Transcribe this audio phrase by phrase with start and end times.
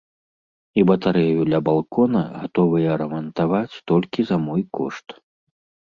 [0.81, 5.07] І батарэю ля балкона гатовыя рамантаваць толькі за мой кошт.